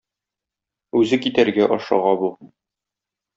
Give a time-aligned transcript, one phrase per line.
[0.99, 2.31] үзе китәргә ашыга бу.